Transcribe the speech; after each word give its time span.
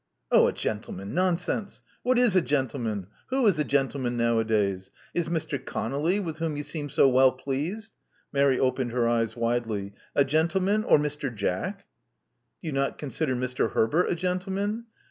"Oh, 0.31 0.47
a 0.47 0.51
gentleman! 0.51 1.13
Nonsense! 1.13 1.83
What 2.01 2.17
is 2.17 2.35
a 2.35 2.41
gentle 2.41 2.79
man? 2.79 3.05
Who 3.27 3.45
is 3.45 3.59
a 3.59 3.63
gentleman 3.63 4.17
nowadays? 4.17 4.89
Is 5.13 5.29
Mr. 5.29 5.63
ConoUy, 5.63 6.23
with 6.23 6.39
whom 6.39 6.57
you 6.57 6.63
seem 6.63 6.89
so 6.89 7.07
well 7.07 7.31
pleased" 7.31 7.93
(Mary 8.33 8.59
opened 8.59 8.93
her 8.93 9.07
eyes 9.07 9.35
widely) 9.35 9.93
"a 10.15 10.25
gentleman? 10.25 10.83
Or 10.83 10.97
Mr. 10.97 11.31
Jack?" 11.31 11.81
"Do 12.61 12.67
you 12.69 12.71
not 12.71 12.97
consider 12.97 13.35
Mr. 13.35 13.73
Herbert 13.73 14.07
a 14.09 14.15
gentleman?" 14.15 14.85